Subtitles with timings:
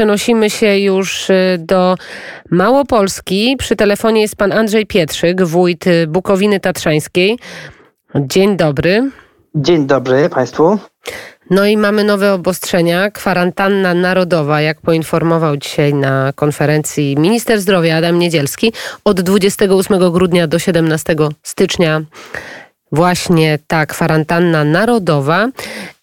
[0.00, 1.96] przenosimy się już y, do
[2.50, 3.56] Małopolski.
[3.58, 7.38] Przy telefonie jest pan Andrzej Pietrzyk, wójt y, Bukowiny Tatrzańskiej.
[8.14, 9.10] Dzień dobry.
[9.54, 10.78] Dzień dobry Państwu.
[11.50, 13.10] No i mamy nowe obostrzenia.
[13.10, 18.72] Kwarantanna narodowa, jak poinformował dzisiaj na konferencji minister zdrowia Adam Niedzielski,
[19.04, 22.02] od 28 grudnia do 17 stycznia
[22.92, 25.48] właśnie ta kwarantanna narodowa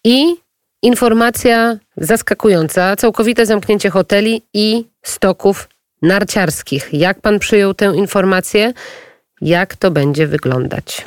[0.04, 0.36] i
[0.82, 5.68] informacja zaskakująca, całkowite zamknięcie hoteli i stoków
[6.02, 6.88] narciarskich.
[6.92, 8.72] Jak pan przyjął tę informację?
[9.40, 11.06] Jak to będzie wyglądać?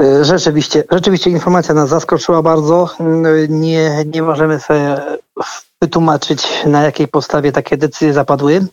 [0.00, 2.88] Y, rzeczywiście, rzeczywiście informacja nas zaskoczyła bardzo.
[3.00, 4.96] Y, nie, nie możemy sobie
[5.82, 8.66] wytłumaczyć, na jakiej podstawie takie decyzje zapadły.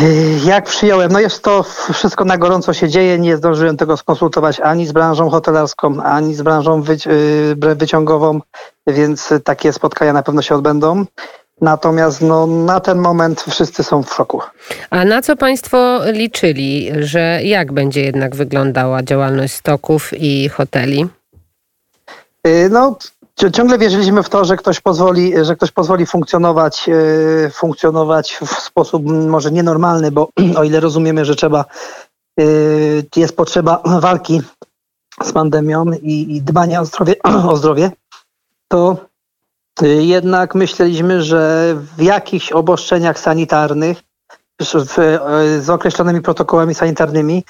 [0.00, 1.12] Y, jak przyjąłem?
[1.12, 1.62] No jest to
[1.92, 3.18] wszystko na gorąco się dzieje.
[3.18, 6.82] Nie zdążyłem tego skonsultować ani z branżą hotelarską, ani z branżą
[7.76, 8.40] wyciągową,
[8.86, 11.04] więc takie spotkania na pewno się odbędą.
[11.60, 14.40] Natomiast no, na ten moment wszyscy są w szoku.
[14.90, 21.06] A na co Państwo liczyli, że jak będzie jednak wyglądała działalność stoków i hoteli?
[22.46, 22.96] Y, no,
[23.52, 29.02] ciągle wierzyliśmy w to, że ktoś pozwoli, że ktoś pozwoli funkcjonować, y, funkcjonować w sposób
[29.06, 31.64] może nienormalny, bo o ile rozumiemy, że trzeba,
[32.40, 34.42] y, jest potrzeba walki
[35.22, 37.14] z pandemią i, i dbania o zdrowie,
[37.48, 37.90] o zdrowie
[38.68, 39.12] to
[39.80, 43.98] Y, jednak myśleliśmy, że w jakichś obostrzeniach sanitarnych
[45.58, 47.44] z określonymi protokołami sanitarnymi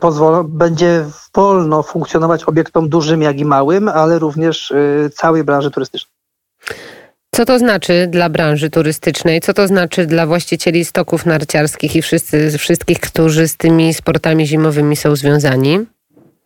[0.00, 6.12] pozwolą, będzie wolno funkcjonować obiektom dużym, jak i małym, ale również y, całej branży turystycznej.
[7.34, 9.40] Co to znaczy dla branży turystycznej?
[9.40, 14.96] Co to znaczy dla właścicieli stoków narciarskich i wszyscy, wszystkich, którzy z tymi sportami zimowymi
[14.96, 15.86] są związani?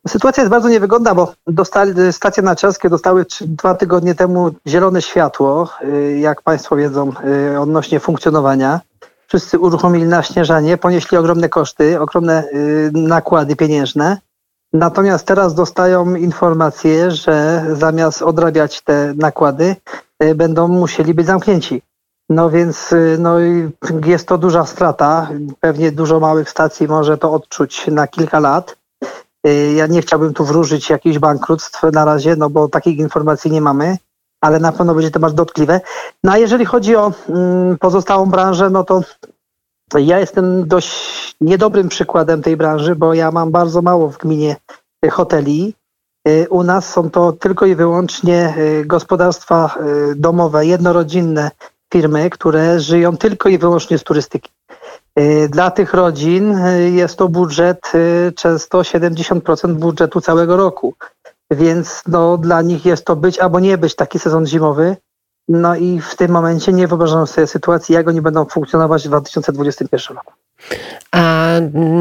[0.08, 6.18] Sytuacja jest bardzo niewygodna, bo dostali, stacje narciarskie dostały dwa tygodnie temu zielone światło, y,
[6.18, 7.12] jak Państwo wiedzą,
[7.54, 8.80] y, odnośnie funkcjonowania.
[9.26, 14.18] Wszyscy uruchomili naśnieżanie, ponieśli ogromne koszty, ogromne y, nakłady pieniężne.
[14.72, 19.76] Natomiast teraz dostają informację, że zamiast odrabiać te nakłady,
[20.34, 21.82] będą musieli być zamknięci.
[22.30, 23.36] No więc no,
[24.04, 25.28] jest to duża strata.
[25.60, 28.76] Pewnie dużo małych stacji może to odczuć na kilka lat.
[29.46, 33.60] Y, ja nie chciałbym tu wróżyć jakichś bankructw na razie, no bo takich informacji nie
[33.60, 33.96] mamy,
[34.40, 35.80] ale na pewno będzie to bardzo dotkliwe.
[36.24, 39.02] No a jeżeli chodzi o mm, pozostałą branżę, no to
[39.94, 44.56] ja jestem dość niedobrym przykładem tej branży, bo ja mam bardzo mało w gminie
[45.10, 45.74] hoteli.
[46.28, 49.78] Y, u nas są to tylko i wyłącznie y, gospodarstwa
[50.16, 51.50] domowe, jednorodzinne
[51.92, 54.50] firmy, które żyją tylko i wyłącznie z turystyki.
[55.48, 56.58] Dla tych rodzin
[56.92, 57.92] jest to budżet
[58.36, 60.94] często 70% budżetu całego roku.
[61.50, 64.96] Więc no, dla nich jest to być albo nie być taki sezon zimowy.
[65.48, 70.16] No i w tym momencie nie wyobrażam sobie sytuacji, jak oni będą funkcjonować w 2021
[70.16, 70.32] roku.
[71.12, 71.52] A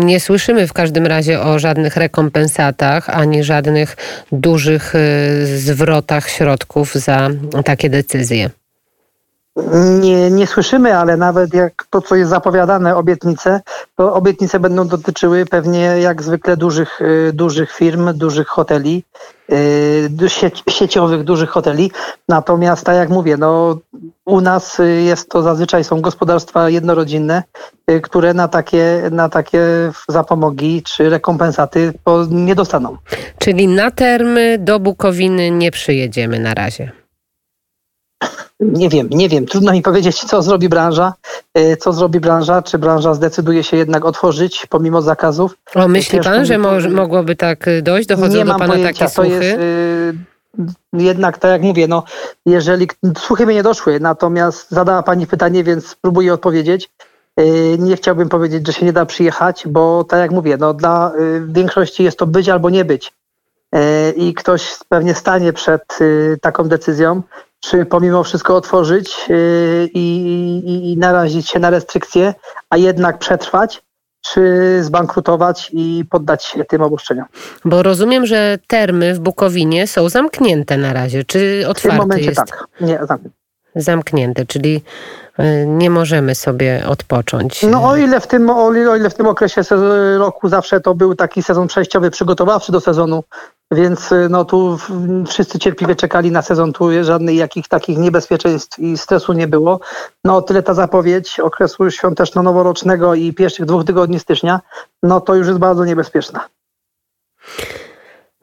[0.03, 3.97] nie słyszymy w każdym razie o żadnych rekompensatach ani żadnych
[4.31, 4.93] dużych
[5.55, 7.29] zwrotach środków za
[7.65, 8.49] takie decyzje.
[10.01, 13.61] Nie, nie słyszymy, ale nawet jak to, co jest zapowiadane, obietnice,
[13.95, 19.03] to obietnice będą dotyczyły pewnie jak zwykle dużych, y, dużych firm, dużych hoteli,
[19.51, 20.29] y,
[20.69, 21.91] sieciowych dużych hoteli.
[22.29, 23.77] Natomiast, tak jak mówię, no,
[24.25, 27.43] u nas jest to zazwyczaj są gospodarstwa jednorodzinne,
[27.91, 29.61] y, które na takie, na takie
[30.07, 31.93] zapomogi czy rekompensaty
[32.29, 32.97] nie dostaną.
[33.39, 37.04] Czyli na termy do Bukowiny nie przyjedziemy na razie.
[38.59, 39.45] Nie wiem, nie wiem.
[39.45, 41.13] Trudno mi powiedzieć, co zrobi branża.
[41.53, 42.61] E, co zrobi branża?
[42.61, 45.57] Czy branża zdecyduje się jednak otworzyć pomimo zakazów?
[45.75, 48.07] O, myśli pan, że mo mogłoby tak y, dojść?
[48.07, 48.93] Dochodzą nie do pana pojęcia.
[48.93, 49.57] takie słuchy?
[49.59, 50.13] Y,
[50.93, 52.03] jednak, tak jak mówię, no,
[52.45, 56.89] jeżeli słuchy mnie nie doszły, natomiast zadała pani pytanie, więc spróbuję odpowiedzieć.
[57.79, 61.11] Nie chciałbym powiedzieć, że się nie da przyjechać, bo tak jak mówię, no, dla
[61.47, 63.13] większości jest to być albo nie być.
[64.15, 65.99] I ktoś pewnie stanie przed
[66.41, 67.21] taką decyzją
[67.69, 70.17] czy pomimo wszystko otworzyć yy, i,
[70.65, 72.33] i, i narazić się na restrykcje,
[72.69, 73.81] a jednak przetrwać,
[74.21, 77.25] czy zbankrutować i poddać się tym obostrzeniom.
[77.65, 81.23] Bo rozumiem, że termy w Bukowinie są zamknięte na razie.
[81.23, 82.37] Czy otwarte w tym momencie jest?
[82.37, 82.67] tak.
[82.81, 83.37] Nie, zamknięte.
[83.75, 84.81] Zamknięte, czyli
[85.39, 87.63] y, nie możemy sobie odpocząć.
[87.63, 89.61] No o ile w tym, o ile w tym okresie
[90.17, 93.23] roku zawsze to był taki sezon przejściowy, przygotowawczy do sezonu
[93.71, 94.77] więc y, no tu
[95.27, 99.79] wszyscy cierpliwie czekali na sezon, tu żadnych jakich takich niebezpieczeństw i stresu nie było.
[100.23, 104.61] No tyle ta zapowiedź okresu świąteczno-noworocznego i pierwszych dwóch tygodni stycznia,
[105.03, 106.47] no to już jest bardzo niebezpieczna.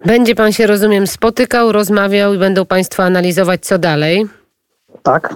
[0.05, 4.27] Będzie pan się, rozumiem, spotykał, rozmawiał i będą państwo analizować co dalej?
[5.03, 5.35] Tak.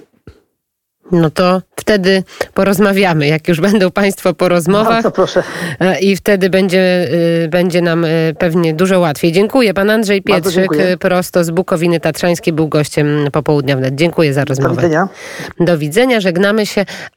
[1.13, 2.23] No to wtedy
[2.55, 4.89] porozmawiamy, jak już będą Państwo po rozmowach.
[4.89, 5.43] Bardzo proszę.
[5.81, 7.09] E, I wtedy będzie,
[7.45, 9.33] y, będzie nam y, pewnie dużo łatwiej.
[9.33, 9.75] Dziękuję.
[9.75, 13.95] Pan Andrzej Pietrzyk, y, prosto z Bukowiny Tatrzańskiej, był gościem popołudnia wnet.
[13.95, 14.75] Dziękuję za Do rozmowę.
[14.75, 15.09] widzenia.
[15.61, 16.85] Do widzenia, żegnamy się.